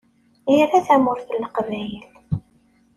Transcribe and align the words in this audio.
Ira 0.53 0.79
Tamurt 0.87 1.27
n 1.31 1.37
Leqbayel. 1.43 2.05